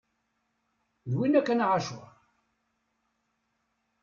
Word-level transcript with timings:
D 1.09 1.11
winna 1.17 1.41
kan 1.47 1.63
a 1.63 1.67
Ɛacur! 1.71 2.07